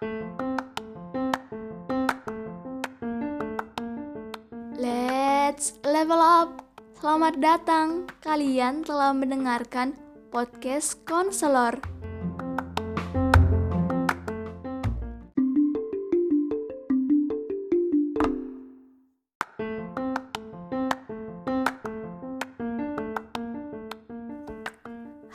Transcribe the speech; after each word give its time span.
Let's 0.00 0.16
level 5.84 6.16
up. 6.16 6.64
Selamat 6.96 7.36
datang. 7.36 8.08
Kalian 8.24 8.80
telah 8.80 9.12
mendengarkan 9.12 9.92
podcast 10.32 11.04
konselor. 11.04 11.84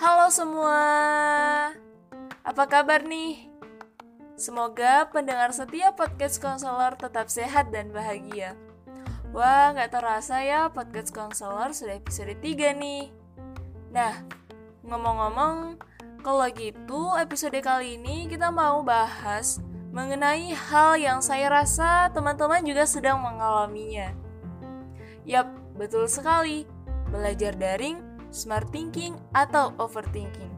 Halo 0.01 0.33
semua, 0.33 0.81
apa 2.41 2.65
kabar 2.65 3.05
nih? 3.05 3.54
Semoga 4.35 5.07
pendengar 5.15 5.55
setiap 5.55 5.95
podcast 5.95 6.43
konselor 6.43 6.99
tetap 6.99 7.31
sehat 7.31 7.71
dan 7.71 7.95
bahagia. 7.95 8.59
Wah, 9.31 9.71
nggak 9.71 9.95
terasa 9.95 10.43
ya 10.43 10.67
podcast 10.67 11.15
konselor 11.15 11.71
sudah 11.71 11.95
episode 11.95 12.35
3 12.43 12.75
nih. 12.75 13.15
Nah, 13.95 14.27
ngomong-ngomong, 14.83 15.79
kalau 16.19 16.51
gitu 16.51 17.15
episode 17.15 17.55
kali 17.63 17.95
ini 17.95 18.27
kita 18.27 18.51
mau 18.51 18.83
bahas 18.83 19.63
mengenai 19.95 20.51
hal 20.51 20.99
yang 20.99 21.23
saya 21.23 21.47
rasa 21.47 22.11
teman-teman 22.11 22.59
juga 22.67 22.83
sedang 22.83 23.23
mengalaminya. 23.23 24.11
Yap, 25.23 25.47
betul 25.79 26.11
sekali. 26.11 26.67
Belajar 27.07 27.55
daring, 27.55 28.03
smart 28.35 28.67
thinking, 28.75 29.15
atau 29.31 29.71
overthinking. 29.79 30.54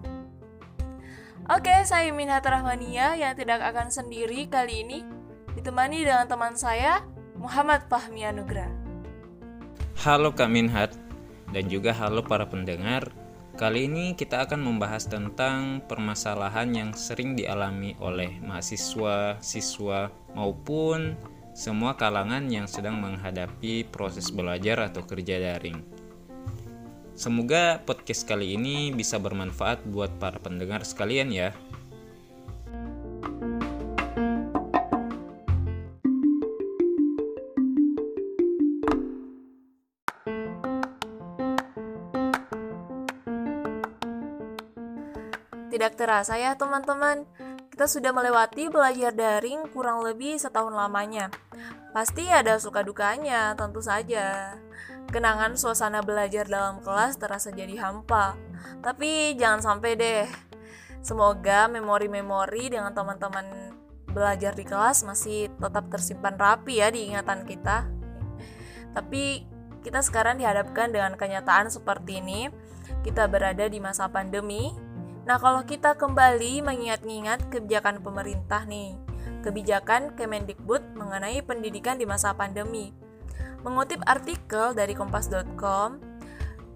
Oke, 1.48 1.72
saya 1.88 2.12
Minhat 2.12 2.44
Rahmania 2.44 3.16
yang 3.16 3.32
tidak 3.32 3.64
akan 3.64 3.88
sendiri 3.88 4.52
kali 4.52 4.84
ini 4.84 5.08
ditemani 5.56 6.04
dengan 6.04 6.28
teman 6.28 6.60
saya, 6.60 7.08
Muhammad 7.40 7.88
Fahmi 7.88 8.28
Anugrah. 8.28 8.68
Halo 10.04 10.36
Kak 10.36 10.52
Minhat 10.52 10.92
dan 11.56 11.72
juga 11.72 11.96
halo 11.96 12.20
para 12.20 12.44
pendengar. 12.44 13.16
Kali 13.56 13.88
ini 13.88 14.12
kita 14.12 14.44
akan 14.44 14.60
membahas 14.60 15.08
tentang 15.08 15.80
permasalahan 15.88 16.68
yang 16.76 16.92
sering 16.92 17.40
dialami 17.40 17.96
oleh 18.04 18.44
mahasiswa, 18.44 19.40
siswa 19.40 20.12
maupun 20.36 21.16
semua 21.56 21.96
kalangan 21.96 22.44
yang 22.52 22.68
sedang 22.68 23.00
menghadapi 23.00 23.88
proses 23.88 24.36
belajar 24.36 24.92
atau 24.92 25.08
kerja 25.08 25.40
daring. 25.40 25.80
Semoga 27.18 27.82
podcast 27.82 28.30
kali 28.30 28.54
ini 28.54 28.94
bisa 28.94 29.18
bermanfaat 29.18 29.82
buat 29.90 30.22
para 30.22 30.38
pendengar 30.38 30.86
sekalian 30.86 31.34
ya. 31.34 31.50
Tidak 45.74 45.94
terasa 45.98 46.38
ya 46.38 46.54
teman-teman, 46.54 47.26
kita 47.74 47.90
sudah 47.90 48.14
melewati 48.14 48.70
belajar 48.70 49.10
daring 49.10 49.66
kurang 49.74 50.06
lebih 50.06 50.38
setahun 50.38 50.70
lamanya. 50.70 51.34
Pasti 51.98 52.30
ada 52.30 52.62
suka 52.62 52.86
dukanya, 52.86 53.58
tentu 53.58 53.82
saja. 53.82 54.54
Kenangan 55.08 55.56
suasana 55.56 56.04
belajar 56.04 56.46
dalam 56.48 56.84
kelas 56.84 57.16
terasa 57.16 57.50
jadi 57.50 57.80
hampa. 57.80 58.36
Tapi 58.84 59.40
jangan 59.40 59.64
sampai 59.64 59.96
deh. 59.96 60.28
Semoga 61.00 61.72
memori-memori 61.72 62.68
dengan 62.68 62.92
teman-teman 62.92 63.72
belajar 64.12 64.52
di 64.52 64.68
kelas 64.68 65.08
masih 65.08 65.48
tetap 65.56 65.88
tersimpan 65.88 66.36
rapi 66.36 66.84
ya 66.84 66.92
di 66.92 67.08
ingatan 67.08 67.48
kita. 67.48 67.88
Tapi 68.92 69.48
kita 69.86 70.04
sekarang 70.04 70.42
dihadapkan 70.42 70.92
dengan 70.92 71.16
kenyataan 71.16 71.72
seperti 71.72 72.20
ini. 72.20 72.52
Kita 73.04 73.28
berada 73.32 73.68
di 73.68 73.80
masa 73.80 74.12
pandemi, 74.12 74.72
Nah, 75.28 75.36
kalau 75.44 75.60
kita 75.68 76.00
kembali 76.00 76.64
mengingat-ingat 76.64 77.52
kebijakan 77.52 78.00
pemerintah 78.00 78.64
nih, 78.64 78.96
kebijakan 79.44 80.16
Kemendikbud 80.16 80.96
mengenai 80.96 81.44
pendidikan 81.44 82.00
di 82.00 82.08
masa 82.08 82.32
pandemi. 82.32 82.96
Mengutip 83.66 84.02
artikel 84.06 84.78
dari 84.78 84.94
kompas.com, 84.94 85.98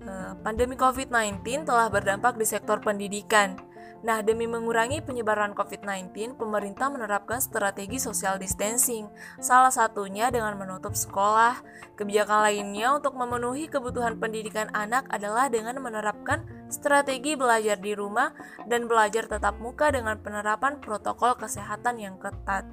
eh, 0.06 0.34
pandemi 0.42 0.74
COVID-19 0.78 1.66
telah 1.66 1.88
berdampak 1.90 2.38
di 2.38 2.46
sektor 2.46 2.82
pendidikan. 2.82 3.58
Nah, 4.02 4.26
demi 4.26 4.50
mengurangi 4.50 4.98
penyebaran 5.06 5.54
COVID-19, 5.54 6.34
pemerintah 6.34 6.90
menerapkan 6.90 7.38
strategi 7.38 8.02
social 8.02 8.42
distancing, 8.42 9.06
salah 9.38 9.70
satunya 9.70 10.34
dengan 10.34 10.58
menutup 10.58 10.98
sekolah. 10.98 11.62
Kebijakan 11.94 12.50
lainnya 12.50 12.98
untuk 12.98 13.14
memenuhi 13.14 13.70
kebutuhan 13.70 14.18
pendidikan 14.18 14.74
anak 14.74 15.06
adalah 15.14 15.54
dengan 15.54 15.78
menerapkan 15.78 16.42
strategi 16.74 17.38
belajar 17.38 17.78
di 17.78 17.94
rumah 17.94 18.34
dan 18.66 18.90
belajar 18.90 19.30
tatap 19.30 19.62
muka 19.62 19.94
dengan 19.94 20.18
penerapan 20.18 20.82
protokol 20.82 21.38
kesehatan 21.38 22.02
yang 22.02 22.18
ketat. 22.18 22.66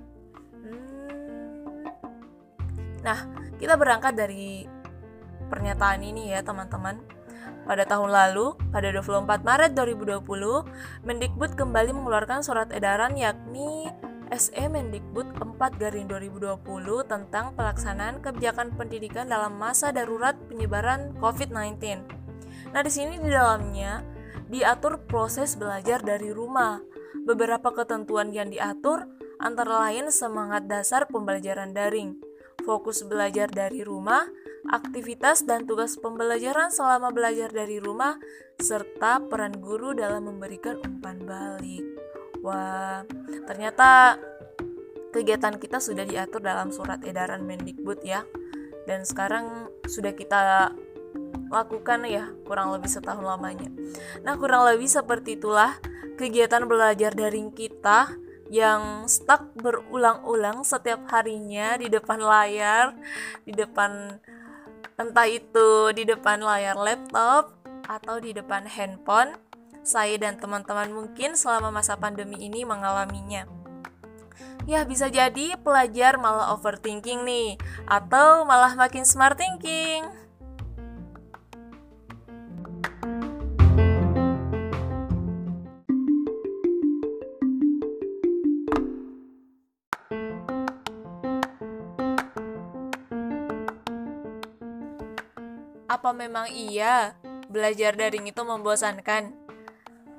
Hmm. 0.65 0.98
Nah, 3.03 3.29
kita 3.59 3.79
berangkat 3.79 4.19
dari 4.19 4.67
pernyataan 5.49 6.03
ini 6.03 6.35
ya, 6.35 6.43
teman-teman. 6.43 6.99
Pada 7.69 7.85
tahun 7.85 8.11
lalu, 8.11 8.57
pada 8.73 8.89
24 8.89 9.45
Maret 9.45 9.77
2020, 9.77 10.25
Mendikbud 11.05 11.53
kembali 11.53 11.93
mengeluarkan 11.93 12.41
surat 12.41 12.73
edaran 12.73 13.13
yakni 13.13 13.93
SE 14.33 14.65
Mendikbud 14.69 15.37
4 15.37 15.81
Garing 15.81 16.09
2020 16.09 16.61
tentang 17.09 17.53
pelaksanaan 17.57 18.21
kebijakan 18.21 18.73
pendidikan 18.77 19.29
dalam 19.29 19.57
masa 19.57 19.93
darurat 19.93 20.37
penyebaran 20.49 21.17
COVID-19. 21.21 22.05
Nah, 22.73 22.81
di 22.85 22.93
sini 22.93 23.17
di 23.17 23.29
dalamnya 23.33 24.05
diatur 24.49 25.05
proses 25.09 25.57
belajar 25.57 26.01
dari 26.05 26.33
rumah. 26.33 26.81
Beberapa 27.25 27.73
ketentuan 27.73 28.33
yang 28.33 28.49
diatur 28.49 29.05
antara 29.41 29.89
lain 29.89 30.09
semangat 30.09 30.65
dasar 30.69 31.05
pembelajaran 31.09 31.77
daring, 31.77 32.17
fokus 32.69 33.01
belajar 33.09 33.49
dari 33.49 33.81
rumah, 33.81 34.29
aktivitas 34.69 35.49
dan 35.49 35.65
tugas 35.65 35.97
pembelajaran 35.97 36.69
selama 36.69 37.09
belajar 37.09 37.49
dari 37.49 37.81
rumah, 37.81 38.21
serta 38.61 39.25
peran 39.25 39.57
guru 39.57 39.97
dalam 39.97 40.29
memberikan 40.29 40.77
umpan 40.85 41.17
balik. 41.25 41.81
Wah, 42.45 43.09
ternyata 43.49 44.21
kegiatan 45.17 45.57
kita 45.57 45.81
sudah 45.81 46.05
diatur 46.05 46.45
dalam 46.45 46.69
surat 46.69 47.01
edaran 47.09 47.49
Mendikbud 47.49 48.05
ya. 48.05 48.29
Dan 48.85 49.09
sekarang 49.09 49.73
sudah 49.89 50.13
kita 50.13 50.69
lakukan 51.49 52.05
ya 52.05 52.29
kurang 52.45 52.77
lebih 52.77 52.93
setahun 52.93 53.25
lamanya. 53.25 53.73
Nah, 54.21 54.37
kurang 54.37 54.69
lebih 54.69 54.93
seperti 54.93 55.41
itulah 55.41 55.81
kegiatan 56.21 56.69
belajar 56.69 57.17
daring 57.17 57.49
kita 57.49 58.28
yang 58.49 59.05
stuck 59.05 59.53
berulang-ulang 59.61 60.65
setiap 60.65 61.05
harinya 61.13 61.77
di 61.77 61.93
depan 61.93 62.21
layar, 62.21 62.97
di 63.45 63.53
depan 63.53 64.17
entah 64.99 65.29
itu 65.29 65.93
di 65.95 66.03
depan 66.09 66.43
layar 66.43 66.75
laptop 66.75 67.55
atau 67.87 68.19
di 68.21 68.33
depan 68.33 68.65
handphone. 68.69 69.37
Saya 69.85 70.21
dan 70.21 70.37
teman-teman 70.37 70.93
mungkin 70.93 71.33
selama 71.33 71.73
masa 71.73 71.97
pandemi 71.97 72.37
ini 72.45 72.61
mengalaminya. 72.61 73.49
Ya, 74.69 74.85
bisa 74.85 75.09
jadi 75.09 75.57
pelajar 75.57 76.21
malah 76.21 76.53
overthinking 76.53 77.25
nih, 77.25 77.57
atau 77.89 78.45
malah 78.45 78.77
makin 78.77 79.09
smart 79.09 79.41
thinking. 79.41 80.05
Apa 95.99 96.15
memang 96.15 96.47
iya 96.55 97.19
belajar 97.51 97.99
daring 97.99 98.31
itu 98.31 98.39
membosankan? 98.47 99.35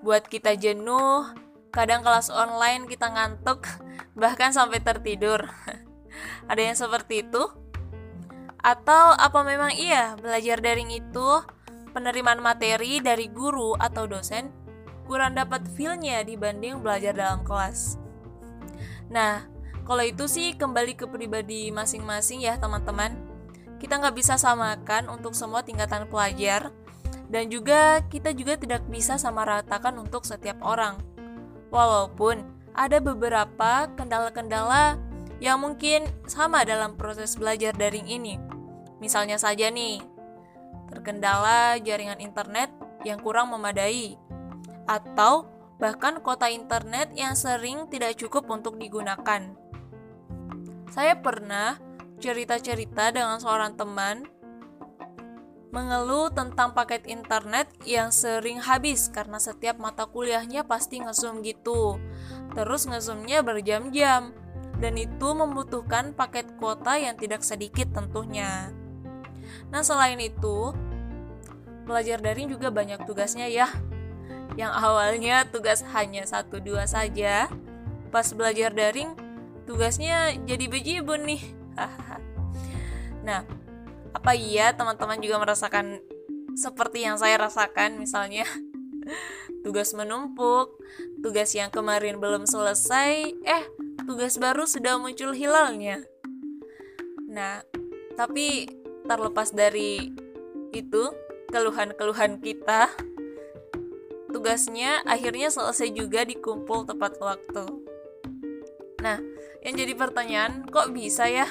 Buat 0.03 0.27
kita 0.27 0.59
jenuh, 0.59 1.23
kadang 1.71 2.03
kelas 2.03 2.27
online 2.27 2.83
kita 2.83 3.07
ngantuk, 3.07 3.63
bahkan 4.19 4.51
sampai 4.51 4.83
tertidur. 4.83 5.47
Ada 6.51 6.59
yang 6.59 6.75
seperti 6.75 7.23
itu? 7.23 7.47
Atau 8.59 9.15
apa 9.15 9.39
memang 9.47 9.71
iya 9.71 10.19
belajar 10.19 10.59
daring 10.59 10.91
itu 10.91 11.29
penerimaan 11.95 12.43
materi 12.43 12.99
dari 12.99 13.31
guru 13.31 13.71
atau 13.79 14.03
dosen 14.03 14.51
kurang 15.07 15.39
dapat 15.39 15.63
feel-nya 15.79 16.27
dibanding 16.27 16.83
belajar 16.83 17.15
dalam 17.15 17.47
kelas? 17.47 17.95
Nah, 19.07 19.47
kalau 19.87 20.03
itu 20.03 20.27
sih 20.27 20.59
kembali 20.59 20.99
ke 20.99 21.07
pribadi 21.07 21.71
masing-masing 21.71 22.43
ya 22.43 22.59
teman-teman 22.59 23.28
kita 23.79 23.97
nggak 23.97 24.15
bisa 24.15 24.35
samakan 24.35 25.07
untuk 25.07 25.31
semua 25.33 25.63
tingkatan 25.63 26.05
pelajar 26.11 26.69
dan 27.31 27.47
juga 27.47 28.03
kita 28.11 28.35
juga 28.35 28.59
tidak 28.59 28.83
bisa 28.91 29.15
sama 29.15 29.47
ratakan 29.47 29.95
untuk 29.97 30.27
setiap 30.27 30.59
orang. 30.61 30.99
Walaupun 31.71 32.43
ada 32.73 32.97
beberapa 32.99 33.87
kendala-kendala 33.95 34.97
yang 35.39 35.63
mungkin 35.63 36.03
sama 36.27 36.67
dalam 36.67 36.99
proses 36.99 37.39
belajar 37.39 37.71
daring 37.71 38.09
ini. 38.09 38.35
Misalnya 38.99 39.39
saja 39.39 39.71
nih, 39.71 40.03
terkendala 40.91 41.79
jaringan 41.79 42.19
internet 42.19 42.67
yang 43.07 43.21
kurang 43.23 43.53
memadai, 43.55 44.19
atau 44.89 45.47
bahkan 45.79 46.19
kota 46.19 46.51
internet 46.51 47.15
yang 47.15 47.37
sering 47.39 47.87
tidak 47.87 48.19
cukup 48.19 48.43
untuk 48.51 48.75
digunakan. 48.75 49.55
Saya 50.91 51.15
pernah 51.21 51.79
cerita-cerita 52.19 53.15
dengan 53.15 53.39
seorang 53.39 53.73
teman 53.79 54.27
mengeluh 55.69 56.33
tentang 56.33 56.73
paket 56.73 57.05
internet 57.05 57.69
yang 57.85 58.09
sering 58.09 58.57
habis 58.57 59.05
karena 59.13 59.37
setiap 59.37 59.77
mata 59.77 60.09
kuliahnya 60.09 60.65
pasti 60.65 60.97
ngezoom 60.97 61.45
gitu. 61.45 62.01
Terus 62.57 62.89
ngezoomnya 62.89 63.45
berjam-jam 63.45 64.33
dan 64.81 64.93
itu 64.97 65.29
membutuhkan 65.35 66.17
paket 66.17 66.49
kuota 66.57 66.97
yang 66.97 67.13
tidak 67.19 67.45
sedikit 67.45 67.93
tentunya. 67.93 68.73
Nah, 69.69 69.85
selain 69.85 70.17
itu, 70.17 70.73
belajar 71.85 72.17
daring 72.17 72.49
juga 72.49 72.73
banyak 72.73 73.05
tugasnya 73.05 73.45
ya. 73.51 73.69
Yang 74.57 74.73
awalnya 74.73 75.45
tugas 75.45 75.85
hanya 75.93 76.25
satu 76.25 76.57
dua 76.57 76.89
saja, 76.89 77.45
pas 78.09 78.25
belajar 78.33 78.73
daring 78.73 79.13
tugasnya 79.69 80.33
jadi 80.49 80.65
bejibun 80.65 81.29
nih. 81.29 81.43
nah, 83.29 83.45
apa 84.09 84.33
iya 84.33 84.73
teman-teman 84.73 85.21
juga 85.21 85.37
merasakan 85.37 86.01
seperti 86.57 87.05
yang 87.05 87.21
saya 87.21 87.37
rasakan 87.37 88.01
misalnya 88.01 88.49
tugas 89.65 89.93
menumpuk, 89.93 90.81
tugas 91.21 91.53
yang 91.53 91.69
kemarin 91.69 92.17
belum 92.17 92.49
selesai, 92.49 93.37
eh 93.45 93.63
tugas 94.09 94.41
baru 94.41 94.65
sudah 94.65 94.97
muncul 94.97 95.37
hilalnya. 95.37 96.01
Nah, 97.29 97.61
tapi 98.17 98.65
terlepas 99.05 99.53
dari 99.53 100.09
itu, 100.73 101.03
keluhan-keluhan 101.53 102.41
kita, 102.41 102.89
tugasnya 104.33 105.05
akhirnya 105.05 105.53
selesai 105.53 105.93
juga 105.93 106.25
dikumpul 106.25 106.89
tepat 106.89 107.21
waktu. 107.21 107.65
Nah, 109.05 109.21
yang 109.61 109.75
jadi 109.77 109.93
pertanyaan, 109.93 110.65
kok 110.69 110.91
bisa 110.93 111.29
ya? 111.29 111.47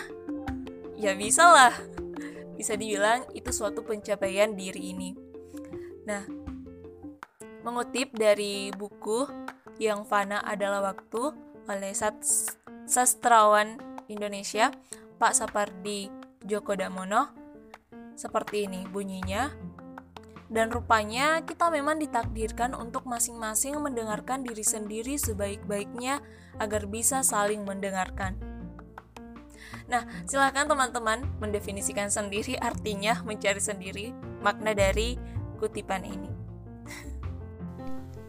Ya 0.99 1.15
bisa 1.15 1.47
lah 1.47 1.75
bisa 2.59 2.75
dibilang 2.75 3.23
itu 3.39 3.55
suatu 3.55 3.87
pencapaian 3.87 4.51
diri 4.59 4.91
ini. 4.91 5.15
Nah, 6.11 6.27
mengutip 7.63 8.11
dari 8.19 8.75
buku 8.75 9.31
Yang 9.79 10.11
Fana 10.11 10.43
Adalah 10.43 10.91
Waktu 10.91 11.39
oleh 11.71 11.95
sastrawan 12.91 13.79
Indonesia 14.11 14.75
Pak 15.23 15.39
Sapardi 15.39 16.11
Djoko 16.43 16.75
Damono 16.75 17.31
seperti 18.19 18.67
ini 18.67 18.83
bunyinya 18.91 19.55
dan 20.49 20.73
rupanya 20.73 21.45
kita 21.45 21.69
memang 21.69 22.01
ditakdirkan 22.01 22.73
untuk 22.73 23.05
masing-masing 23.05 23.77
mendengarkan 23.79 24.43
diri 24.43 24.65
sendiri 24.65 25.21
sebaik-baiknya 25.21 26.25
agar 26.57 26.89
bisa 26.89 27.21
saling 27.21 27.69
mendengarkan. 27.69 28.48
Nah, 29.89 30.05
silakan 30.29 30.69
teman-teman 30.69 31.25
mendefinisikan 31.41 32.13
sendiri 32.13 32.61
artinya 32.61 33.25
mencari 33.25 33.61
sendiri 33.61 34.13
makna 34.45 34.77
dari 34.77 35.17
kutipan 35.57 36.05
ini. 36.05 36.31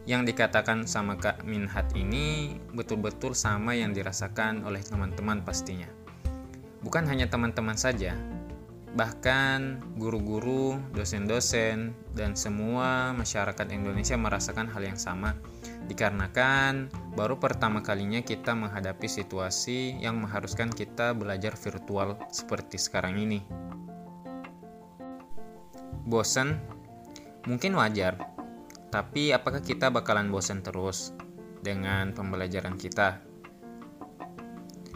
Yang 0.09 0.33
dikatakan 0.33 0.89
sama 0.89 1.19
Kak 1.19 1.45
Minhat 1.45 1.94
ini 1.94 2.57
betul-betul 2.73 3.38
sama 3.38 3.77
yang 3.77 3.94
dirasakan 3.94 4.65
oleh 4.65 4.81
teman-teman 4.81 5.45
pastinya. 5.45 5.85
Bukan 6.81 7.06
hanya 7.06 7.27
teman-teman 7.27 7.75
saja, 7.75 8.15
bahkan 8.95 9.83
guru-guru, 10.00 10.79
dosen-dosen, 10.95 11.94
dan 12.15 12.33
semua 12.33 13.12
masyarakat 13.13 13.67
Indonesia 13.69 14.17
merasakan 14.17 14.71
hal 14.71 14.81
yang 14.81 14.97
sama 14.97 15.35
dikarenakan 15.87 16.91
baru 17.15 17.39
pertama 17.39 17.79
kalinya 17.79 18.19
kita 18.19 18.57
menghadapi 18.57 19.07
situasi 19.07 20.01
yang 20.01 20.19
mengharuskan 20.19 20.73
kita 20.73 21.15
belajar 21.15 21.55
virtual 21.55 22.19
seperti 22.33 22.75
sekarang 22.75 23.15
ini. 23.21 23.39
Bosan? 26.09 26.57
Mungkin 27.47 27.77
wajar, 27.79 28.19
tapi 28.89 29.29
apakah 29.29 29.61
kita 29.61 29.93
bakalan 29.93 30.33
bosan 30.33 30.65
terus 30.65 31.13
dengan 31.61 32.11
pembelajaran 32.11 32.75
kita? 32.75 33.21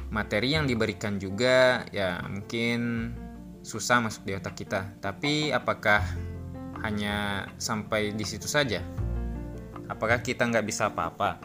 Materi 0.10 0.54
yang 0.54 0.70
diberikan 0.70 1.18
juga 1.18 1.86
ya 1.90 2.22
mungkin 2.26 3.10
susah 3.64 4.02
masuk 4.02 4.26
di 4.28 4.34
otak 4.38 4.58
kita, 4.60 4.98
tapi 5.02 5.50
apakah 5.50 6.04
hanya 6.84 7.48
sampai 7.58 8.12
di 8.12 8.26
situ 8.28 8.46
saja? 8.46 8.84
Apakah 9.88 10.24
kita 10.24 10.48
nggak 10.48 10.66
bisa 10.68 10.92
apa-apa? 10.92 11.40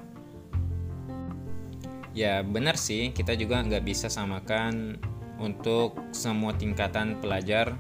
Ya 2.18 2.42
benar 2.42 2.74
sih. 2.74 3.14
Kita 3.14 3.38
juga 3.38 3.62
nggak 3.62 3.84
bisa 3.86 4.10
samakan 4.10 4.98
untuk 5.38 5.98
semua 6.10 6.54
tingkatan 6.54 7.22
pelajar 7.22 7.78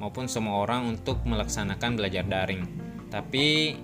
maupun 0.00 0.28
semua 0.28 0.64
orang 0.64 0.96
untuk 0.96 1.20
melaksanakan 1.24 1.96
belajar 1.96 2.24
daring. 2.24 2.64
Tapi 3.12 3.76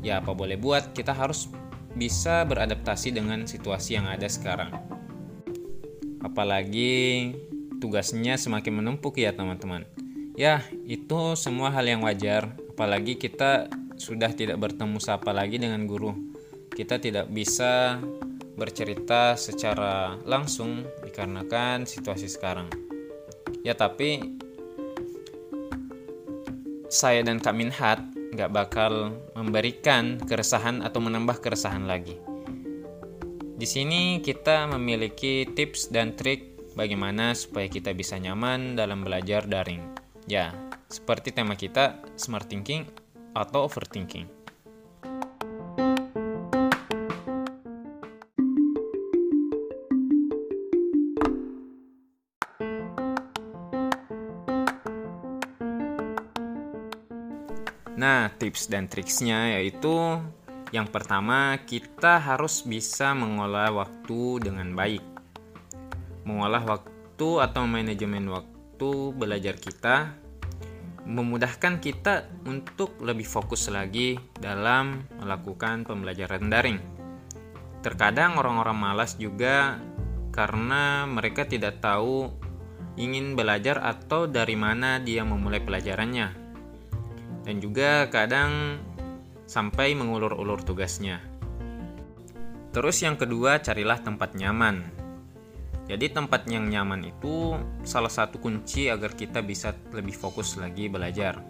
ya 0.00 0.20
apa 0.20 0.32
boleh 0.32 0.56
buat 0.56 0.96
kita 0.96 1.12
harus 1.12 1.48
bisa 1.92 2.48
beradaptasi 2.48 3.12
dengan 3.12 3.44
situasi 3.44 4.00
yang 4.00 4.08
ada 4.08 4.28
sekarang. 4.28 4.72
Apalagi 6.24 7.32
tugasnya 7.82 8.40
semakin 8.40 8.80
menumpuk 8.80 9.20
ya 9.20 9.36
teman-teman. 9.36 9.84
Ya 10.32 10.64
itu 10.88 11.36
semua 11.36 11.68
hal 11.68 11.84
yang 11.84 12.00
wajar. 12.00 12.56
Apalagi 12.72 13.20
kita 13.20 13.68
sudah 14.02 14.34
tidak 14.34 14.58
bertemu 14.58 14.98
sapa 14.98 15.30
lagi 15.30 15.62
dengan 15.62 15.86
guru. 15.86 16.10
Kita 16.74 16.98
tidak 16.98 17.30
bisa 17.30 18.02
bercerita 18.58 19.38
secara 19.38 20.18
langsung 20.26 20.82
dikarenakan 21.06 21.86
situasi 21.86 22.26
sekarang. 22.26 22.66
Ya 23.62 23.78
tapi 23.78 24.18
saya 26.90 27.22
dan 27.22 27.38
Kak 27.38 27.54
Minhat 27.54 28.02
nggak 28.34 28.50
bakal 28.50 29.14
memberikan 29.38 30.18
keresahan 30.18 30.82
atau 30.82 30.98
menambah 30.98 31.38
keresahan 31.38 31.86
lagi. 31.86 32.18
Di 33.54 33.68
sini 33.70 34.18
kita 34.18 34.66
memiliki 34.74 35.46
tips 35.46 35.94
dan 35.94 36.18
trik 36.18 36.74
bagaimana 36.74 37.38
supaya 37.38 37.70
kita 37.70 37.94
bisa 37.94 38.18
nyaman 38.18 38.74
dalam 38.74 39.06
belajar 39.06 39.46
daring. 39.46 39.94
Ya, 40.26 40.50
seperti 40.90 41.30
tema 41.30 41.54
kita, 41.54 42.02
smart 42.18 42.50
thinking 42.50 43.01
atau 43.32 43.68
overthinking. 43.68 44.28
Nah, 57.92 58.34
tips 58.34 58.66
dan 58.66 58.90
triksnya 58.90 59.60
yaitu 59.60 60.18
yang 60.72 60.88
pertama, 60.88 61.60
kita 61.68 62.16
harus 62.16 62.64
bisa 62.64 63.12
mengolah 63.12 63.68
waktu 63.76 64.40
dengan 64.40 64.72
baik. 64.72 65.04
Mengolah 66.24 66.64
waktu 66.64 67.28
atau 67.44 67.68
manajemen 67.68 68.24
waktu 68.32 69.12
belajar 69.12 69.60
kita 69.60 70.21
memudahkan 71.02 71.82
kita 71.82 72.30
untuk 72.46 72.94
lebih 73.02 73.26
fokus 73.26 73.66
lagi 73.66 74.14
dalam 74.38 75.02
melakukan 75.18 75.82
pembelajaran 75.82 76.46
daring. 76.46 76.80
Terkadang 77.82 78.38
orang-orang 78.38 78.78
malas 78.78 79.18
juga 79.18 79.82
karena 80.30 81.04
mereka 81.10 81.42
tidak 81.42 81.82
tahu 81.82 82.30
ingin 82.94 83.34
belajar 83.34 83.82
atau 83.82 84.30
dari 84.30 84.54
mana 84.54 85.02
dia 85.02 85.26
memulai 85.26 85.58
pelajarannya. 85.58 86.28
Dan 87.42 87.58
juga 87.58 88.06
kadang 88.06 88.78
sampai 89.50 89.98
mengulur-ulur 89.98 90.62
tugasnya. 90.62 91.18
Terus 92.70 93.02
yang 93.02 93.18
kedua, 93.18 93.58
carilah 93.58 93.98
tempat 94.00 94.38
nyaman 94.38 95.01
jadi 95.90 96.14
tempat 96.14 96.46
yang 96.46 96.70
nyaman 96.70 97.10
itu 97.10 97.58
salah 97.82 98.10
satu 98.12 98.38
kunci 98.38 98.86
agar 98.86 99.18
kita 99.18 99.42
bisa 99.42 99.74
lebih 99.90 100.14
fokus 100.14 100.54
lagi 100.54 100.86
belajar. 100.86 101.42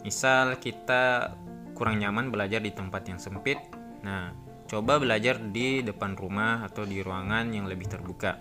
Misal 0.00 0.56
kita 0.56 1.36
kurang 1.76 2.00
nyaman 2.00 2.32
belajar 2.32 2.64
di 2.64 2.72
tempat 2.72 3.06
yang 3.12 3.20
sempit, 3.20 3.60
nah 4.00 4.32
coba 4.66 4.96
belajar 4.96 5.36
di 5.38 5.84
depan 5.84 6.16
rumah 6.16 6.64
atau 6.64 6.88
di 6.88 7.04
ruangan 7.04 7.52
yang 7.52 7.68
lebih 7.68 7.92
terbuka. 7.92 8.40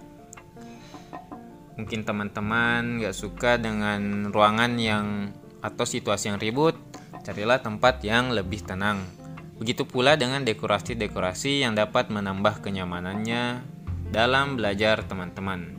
Mungkin 1.77 2.07
teman-teman 2.07 3.05
gak 3.05 3.13
suka 3.13 3.61
dengan 3.61 4.33
ruangan 4.33 4.73
yang 4.81 5.29
atau 5.61 5.85
situasi 5.85 6.33
yang 6.33 6.39
ribut, 6.41 6.73
carilah 7.21 7.61
tempat 7.61 8.01
yang 8.01 8.33
lebih 8.33 8.65
tenang. 8.65 9.03
Begitu 9.61 9.85
pula 9.85 10.17
dengan 10.17 10.41
dekorasi-dekorasi 10.41 11.61
yang 11.65 11.77
dapat 11.77 12.09
menambah 12.09 12.65
kenyamanannya 12.65 13.76
dalam 14.11 14.55
belajar 14.55 15.03
teman-teman. 15.03 15.75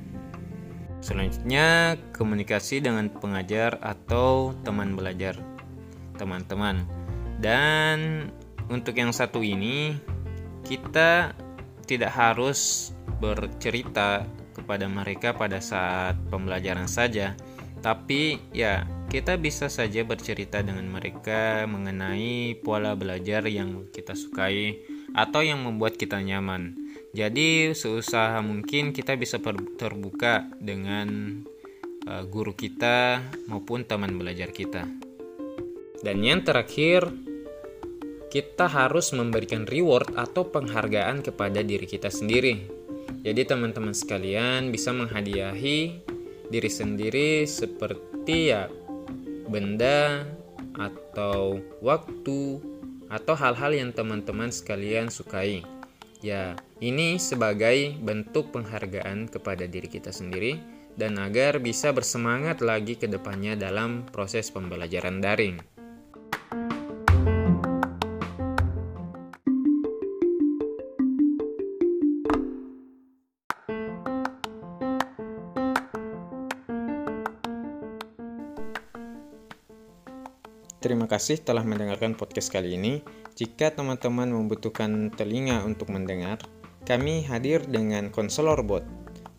Selanjutnya, 0.99 1.95
komunikasi 2.11 2.83
dengan 2.83 3.07
pengajar 3.09 3.79
atau 3.79 4.53
teman 4.67 4.99
belajar 4.99 5.39
teman-teman. 6.19 6.83
Dan 7.39 8.29
untuk 8.67 8.99
yang 8.99 9.15
satu 9.15 9.41
ini, 9.41 9.95
kita 10.67 11.33
tidak 11.87 12.13
harus 12.13 12.91
bercerita 13.23 14.27
kepada 14.53 14.91
mereka 14.91 15.33
pada 15.33 15.63
saat 15.63 16.19
pembelajaran 16.29 16.91
saja, 16.91 17.39
tapi 17.79 18.43
ya 18.51 18.85
kita 19.09 19.41
bisa 19.41 19.73
saja 19.73 20.05
bercerita 20.05 20.61
dengan 20.61 20.85
mereka 20.91 21.65
mengenai 21.65 22.59
pola 22.61 22.93
belajar 22.93 23.49
yang 23.49 23.89
kita 23.89 24.13
sukai 24.13 24.83
atau 25.17 25.41
yang 25.41 25.65
membuat 25.65 25.97
kita 25.97 26.21
nyaman. 26.21 26.77
Jadi 27.17 27.73
seusaha 27.73 28.39
mungkin 28.45 28.93
kita 28.93 29.17
bisa 29.17 29.41
terbuka 29.81 30.45
dengan 30.61 31.41
uh, 32.05 32.25
guru 32.29 32.53
kita 32.53 33.25
maupun 33.49 33.89
teman 33.89 34.17
belajar 34.21 34.53
kita. 34.53 34.85
Dan 35.99 36.23
yang 36.23 36.47
terakhir, 36.47 37.11
kita 38.29 38.69
harus 38.69 39.17
memberikan 39.17 39.65
reward 39.65 40.13
atau 40.15 40.47
penghargaan 40.53 41.25
kepada 41.25 41.65
diri 41.65 41.89
kita 41.89 42.13
sendiri. 42.13 42.69
Jadi 43.25 43.49
teman-teman 43.49 43.97
sekalian 43.97 44.69
bisa 44.69 44.93
menghadiahi 44.93 45.81
diri 46.53 46.71
sendiri 46.71 47.49
seperti 47.49 48.53
ya 48.53 48.69
benda 49.49 50.29
atau 50.77 51.57
waktu 51.81 52.61
atau 53.09 53.35
hal-hal 53.35 53.73
yang 53.73 53.91
teman-teman 53.97 54.53
sekalian 54.53 55.09
sukai. 55.09 55.65
Ya, 56.19 56.59
ini 56.83 57.15
sebagai 57.23 57.95
bentuk 58.03 58.51
penghargaan 58.51 59.31
kepada 59.31 59.71
diri 59.71 59.87
kita 59.87 60.11
sendiri 60.11 60.59
dan 60.99 61.15
agar 61.15 61.63
bisa 61.63 61.95
bersemangat 61.95 62.59
lagi 62.59 62.99
ke 62.99 63.07
depannya 63.07 63.55
dalam 63.55 64.03
proses 64.03 64.51
pembelajaran 64.51 65.23
daring. 65.23 65.63
Terima 80.79 81.11
kasih 81.11 81.43
telah 81.43 81.67
mendengarkan 81.67 82.15
podcast 82.15 82.55
kali 82.55 82.75
ini. 82.79 83.03
Jika 83.39 83.71
teman-teman 83.71 84.35
membutuhkan 84.35 85.15
telinga 85.15 85.63
untuk 85.63 85.95
mendengar, 85.95 86.43
kami 86.83 87.23
hadir 87.23 87.63
dengan 87.63 88.11
konselor 88.11 88.67
bot. 88.67 88.83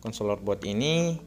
Konselor 0.00 0.40
bot 0.40 0.64
ini 0.64 1.20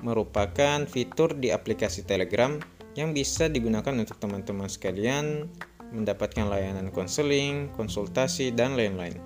merupakan 0.00 0.88
fitur 0.88 1.36
di 1.36 1.52
aplikasi 1.52 2.00
Telegram 2.08 2.56
yang 2.96 3.12
bisa 3.12 3.52
digunakan 3.52 3.92
untuk 3.92 4.16
teman-teman 4.16 4.72
sekalian 4.72 5.52
mendapatkan 5.92 6.48
layanan 6.48 6.88
konseling, 6.96 7.68
konsultasi, 7.76 8.56
dan 8.56 8.72
lain-lain. 8.72 9.20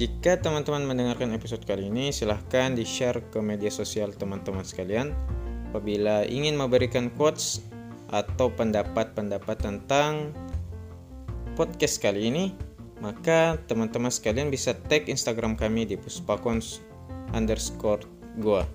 Jika 0.00 0.40
teman-teman 0.40 0.88
mendengarkan 0.88 1.36
episode 1.36 1.68
kali 1.68 1.92
ini, 1.92 2.16
silahkan 2.16 2.72
di-share 2.72 3.28
ke 3.28 3.44
media 3.44 3.68
sosial 3.68 4.16
teman-teman 4.16 4.64
sekalian. 4.64 5.12
Apabila 5.68 6.24
ingin 6.24 6.56
memberikan 6.56 7.12
quotes 7.12 7.60
atau 8.08 8.48
pendapat-pendapat 8.48 9.56
tentang 9.60 10.32
podcast 11.56 12.04
kali 12.04 12.28
ini, 12.28 12.44
maka 13.00 13.56
teman-teman 13.64 14.12
sekalian 14.12 14.52
bisa 14.52 14.76
tag 14.92 15.08
Instagram 15.08 15.56
kami 15.56 15.88
di 15.88 15.96
puspakons 15.96 16.84
underscore 17.32 18.04
gua. 18.44 18.68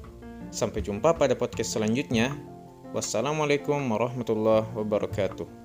Sampai 0.50 0.82
jumpa 0.82 1.14
pada 1.14 1.38
podcast 1.38 1.78
selanjutnya. 1.78 2.34
Wassalamualaikum 2.92 3.80
warahmatullahi 3.88 4.68
wabarakatuh. 4.74 5.61